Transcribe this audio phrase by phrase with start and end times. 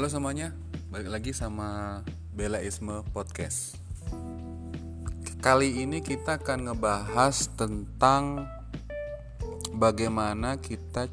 [0.00, 0.56] Halo semuanya,
[0.88, 2.00] balik lagi sama
[2.32, 3.76] Belaisme Podcast.
[5.44, 8.48] Kali ini kita akan ngebahas tentang
[9.76, 11.04] bagaimana kita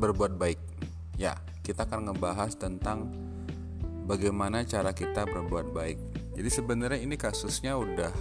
[0.00, 0.56] berbuat baik.
[1.20, 3.12] Ya, kita akan ngebahas tentang
[4.08, 6.00] bagaimana cara kita berbuat baik.
[6.32, 8.16] Jadi sebenarnya ini kasusnya udah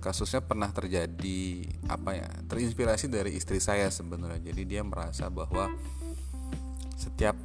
[0.00, 2.32] kasusnya pernah terjadi apa ya?
[2.48, 4.40] Terinspirasi dari istri saya sebenarnya.
[4.40, 5.68] Jadi dia merasa bahwa
[6.96, 7.36] setiap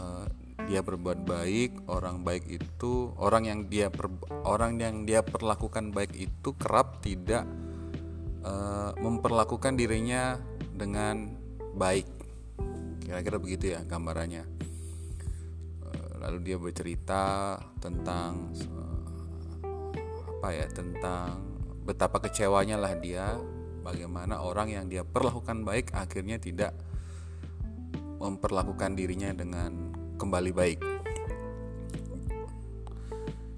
[0.00, 4.10] uh, dia berbuat baik, orang baik itu orang yang dia per,
[4.44, 7.46] orang yang dia perlakukan baik itu kerap tidak
[8.44, 10.36] uh, memperlakukan dirinya
[10.74, 11.30] dengan
[11.76, 12.08] baik.
[13.04, 14.44] Kira-kira begitu ya gambarannya.
[15.84, 18.52] Uh, lalu dia bercerita tentang
[19.64, 20.66] uh, apa ya?
[20.68, 21.50] Tentang
[21.84, 23.34] betapa kecewanya lah dia
[23.80, 26.76] bagaimana orang yang dia perlakukan baik akhirnya tidak
[28.20, 29.89] memperlakukan dirinya dengan
[30.20, 30.80] kembali baik?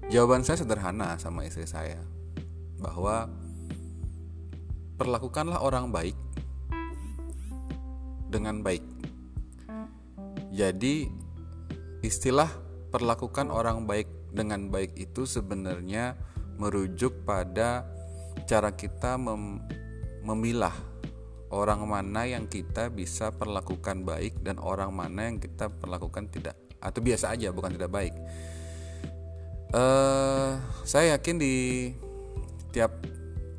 [0.07, 1.99] Jawaban saya sederhana sama istri saya
[2.79, 3.27] bahwa
[4.95, 6.15] perlakukanlah orang baik
[8.31, 8.85] dengan baik.
[10.55, 11.11] Jadi
[12.05, 12.47] istilah
[12.93, 16.15] perlakukan orang baik dengan baik itu sebenarnya
[16.61, 17.83] merujuk pada
[18.45, 19.59] cara kita mem
[20.23, 20.92] memilah
[21.53, 26.57] orang mana yang kita bisa perlakukan baik dan orang mana yang kita perlakukan tidak.
[26.81, 28.17] Atau biasa aja bukan tidak baik.
[29.73, 31.55] Uh, saya yakin di
[32.73, 33.05] tiap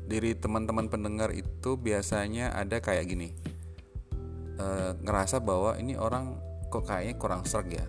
[0.05, 3.31] diri teman-teman pendengar itu biasanya ada kayak gini.
[4.55, 6.35] Uh, ngerasa bahwa ini orang
[6.67, 7.87] kok kayaknya kurang serg ya?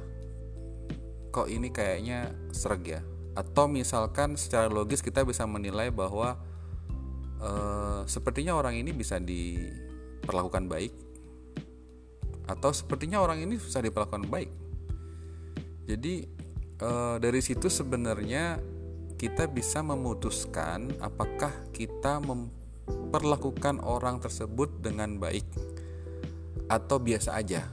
[1.35, 3.03] Kok ini kayaknya serg ya?
[3.37, 6.41] Atau misalkan secara logis kita bisa menilai bahwa
[7.43, 9.71] uh, sepertinya orang ini bisa di
[10.27, 11.07] diperlakukan baik
[12.47, 14.51] atau sepertinya orang ini susah diperlakukan baik.
[15.87, 16.27] Jadi
[16.79, 16.91] e,
[17.23, 18.59] dari situ sebenarnya
[19.19, 25.47] kita bisa memutuskan apakah kita memperlakukan orang tersebut dengan baik
[26.67, 27.67] atau biasa aja.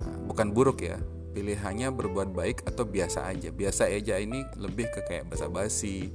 [0.00, 1.00] Nah, bukan buruk ya.
[1.34, 3.50] Pilihannya berbuat baik atau biasa aja.
[3.50, 6.14] Biasa aja ini lebih ke kayak basa-basi,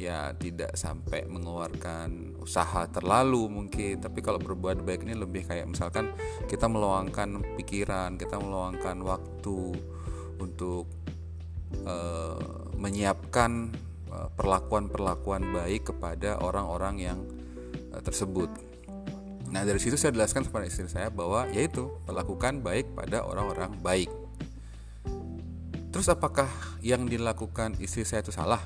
[0.00, 4.00] ya tidak sampai mengeluarkan usaha terlalu mungkin.
[4.00, 6.10] Tapi kalau berbuat baik ini lebih kayak misalkan
[6.48, 9.76] kita meluangkan pikiran kita meluangkan waktu
[10.40, 10.88] untuk
[11.84, 13.70] uh, menyiapkan
[14.08, 17.18] uh, perlakuan-perlakuan baik kepada orang-orang yang
[17.92, 18.48] uh, tersebut.
[19.50, 24.10] Nah dari situ saya jelaskan kepada istri saya bahwa yaitu perlakukan baik pada orang-orang baik.
[25.90, 26.46] Terus apakah
[26.80, 28.62] yang dilakukan istri saya itu salah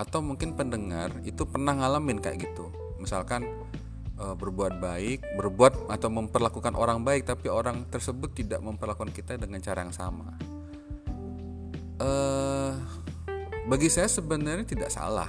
[0.00, 2.72] atau mungkin pendengar itu pernah ngalamin kayak gitu.
[2.96, 3.44] Misalkan
[4.16, 9.60] e, berbuat baik berbuat atau memperlakukan orang baik tapi orang tersebut tidak memperlakukan kita dengan
[9.60, 10.32] cara yang sama.
[12.00, 12.10] E,
[13.68, 15.28] bagi saya sebenarnya tidak salah.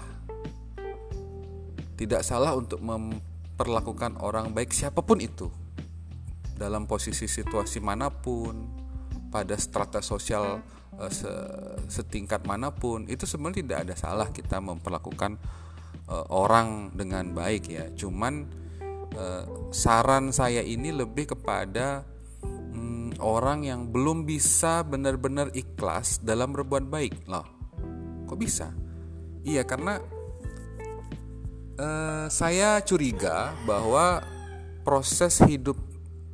[1.99, 5.51] Tidak salah untuk memperlakukan orang baik siapa pun itu.
[6.55, 8.80] Dalam posisi situasi mana pun
[9.31, 10.59] pada strata sosial
[10.99, 15.39] uh, setingkat mana pun itu sebenarnya tidak ada salah kita memperlakukan
[16.11, 17.87] uh, orang dengan baik ya.
[17.95, 18.45] Cuman
[19.15, 22.03] uh, saran saya ini lebih kepada
[22.43, 27.47] um, orang yang belum bisa benar-benar ikhlas dalam berbuat baik loh.
[28.27, 28.75] Kok bisa?
[29.41, 29.97] Iya karena
[31.79, 34.21] uh, saya curiga bahwa
[34.85, 35.77] proses hidup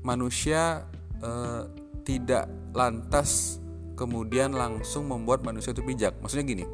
[0.03, 0.87] manusia
[1.19, 1.67] uh,
[2.07, 2.47] tidak
[2.77, 3.57] lantas
[3.97, 6.13] kemudian langsung membuat manusia itu bijak.
[6.21, 6.65] Maksudnya gini,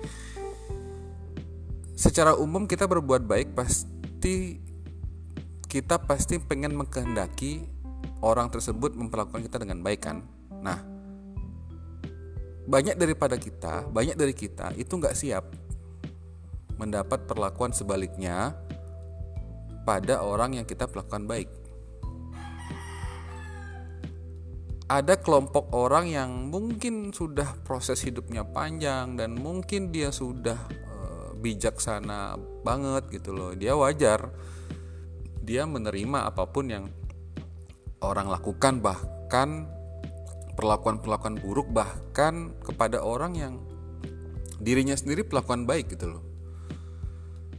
[1.96, 4.59] secara umum kita berbuat baik pasti
[5.72, 7.64] kita pasti pengen mengkehendaki
[8.19, 10.28] orang tersebut memperlakukan kita dengan baik kan.
[10.59, 10.84] Nah,
[12.68, 15.47] banyak daripada kita, banyak dari kita itu nggak siap
[16.75, 18.52] mendapat perlakuan sebaliknya
[19.88, 21.62] pada orang yang kita perlakukan baik.
[24.93, 30.97] Ada kelompok orang yang mungkin sudah proses hidupnya panjang dan mungkin dia sudah e,
[31.41, 33.57] bijaksana banget gitu loh.
[33.57, 34.29] Dia wajar
[35.41, 36.85] dia menerima apa pun yang
[38.05, 39.66] orang lakukan bahkan
[40.53, 43.53] perlakuan-perlakuan buruk bahkan kepada orang yang
[44.61, 46.23] dirinya sendiri perlakuan baik gitu loh.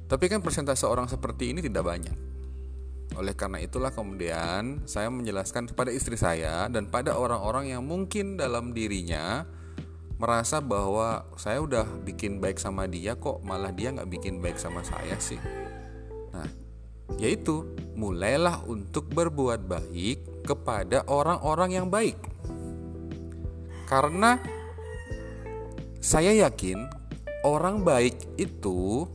[0.06, 2.14] Tapi kan persentase orang seperti ini tidak banyak.
[3.14, 8.74] Oleh karena itulah kemudian saya menjelaskan kepada istri saya dan pada orang-orang yang mungkin dalam
[8.74, 9.46] dirinya
[10.18, 14.82] merasa bahwa saya udah bikin baik sama dia kok malah dia nggak bikin baik sama
[14.82, 15.38] saya sih.
[16.34, 16.50] Nah,
[17.18, 17.62] yaitu
[17.94, 22.18] mulailah untuk berbuat baik kepada orang-orang yang baik.
[23.86, 24.42] Karena
[26.02, 26.82] saya yakin
[27.46, 29.06] orang baik itu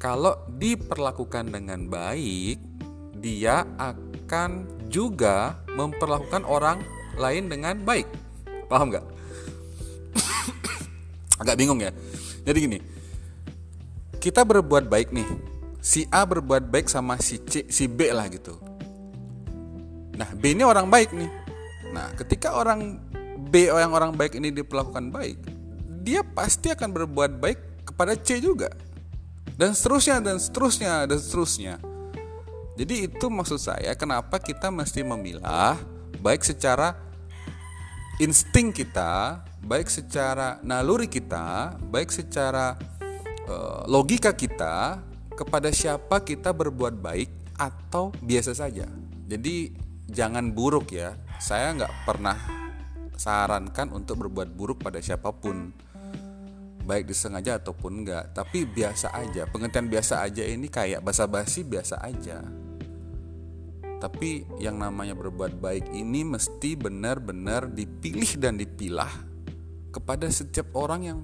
[0.00, 2.69] kalau diperlakukan dengan baik,
[3.20, 6.80] dia akan juga memperlakukan orang
[7.20, 8.08] lain dengan baik.
[8.66, 9.06] Paham nggak?
[11.40, 11.92] Agak bingung ya.
[12.42, 12.78] Jadi gini,
[14.18, 15.28] kita berbuat baik nih.
[15.80, 18.56] Si A berbuat baik sama si C, si B lah gitu.
[20.16, 21.30] Nah, B ini orang baik nih.
[21.96, 23.00] Nah, ketika orang
[23.48, 25.40] B yang orang baik ini diperlakukan baik,
[26.04, 28.68] dia pasti akan berbuat baik kepada C juga.
[29.56, 31.74] Dan seterusnya dan seterusnya dan seterusnya.
[32.80, 35.76] Jadi itu maksud saya kenapa kita mesti memilah
[36.24, 36.96] baik secara
[38.16, 42.80] insting kita, baik secara naluri kita, baik secara
[43.44, 44.96] uh, logika kita
[45.36, 47.28] kepada siapa kita berbuat baik
[47.60, 48.88] atau biasa saja.
[49.28, 49.76] Jadi
[50.08, 51.12] jangan buruk ya.
[51.36, 52.36] Saya nggak pernah
[53.12, 55.68] sarankan untuk berbuat buruk pada siapa pun
[56.88, 62.40] baik disengaja ataupun enggak tapi biasa aja pengertian biasa aja ini kayak basa-basi biasa aja
[64.00, 69.12] tapi yang namanya berbuat baik ini mesti benar-benar dipilih dan dipilah
[69.92, 71.20] kepada setiap orang yang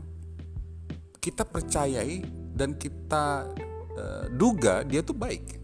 [1.16, 3.48] kita percayai dan kita
[3.96, 5.56] uh, duga dia tuh baik.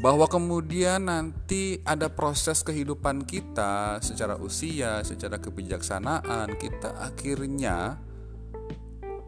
[0.00, 7.96] Bahwa kemudian nanti ada proses kehidupan kita secara usia, secara kebijaksanaan, kita akhirnya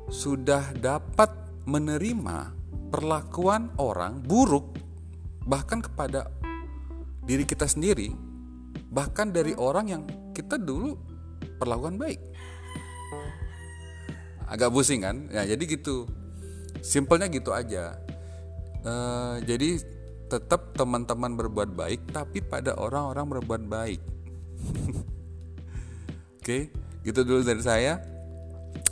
[0.09, 1.33] sudah dapat
[1.69, 2.53] menerima
[2.89, 4.88] perlakuan orang buruk
[5.49, 6.29] bahkan kepada
[7.25, 8.13] diri kita sendiri,
[8.93, 10.03] bahkan dari orang yang
[10.37, 11.01] kita dulu
[11.57, 12.21] perlakuan baik.
[14.45, 15.29] Agak pusing kan?
[15.33, 16.05] Ya, jadi gitu.
[16.85, 17.97] Simpelnya gitu aja.
[18.85, 19.83] Uh, jadi
[20.29, 24.01] tetap teman-teman berbuat baik tapi pada orang-orang berbuat baik
[26.39, 26.59] oke
[27.03, 28.05] gitu dulu dari saya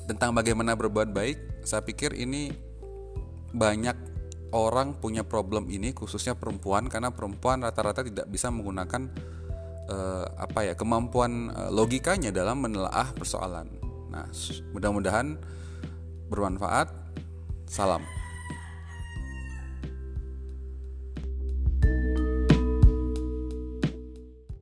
[0.09, 2.57] tentang bagaimana berbuat baik saya pikir ini
[3.53, 4.16] banyak
[4.55, 9.11] orang punya problem ini khususnya perempuan karena perempuan rata-rata tidak bisa menggunakan
[9.91, 13.67] uh, apa ya kemampuan uh, logikanya dalam menelaah persoalan.
[14.11, 14.27] Nah
[14.71, 15.39] mudah-mudahan
[16.31, 16.91] bermanfaat.
[17.67, 18.16] Salam